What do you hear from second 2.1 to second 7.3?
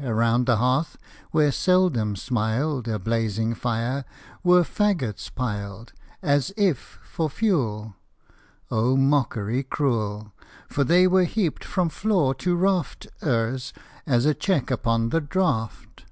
smiled A blazing fire, were faggots piled As if for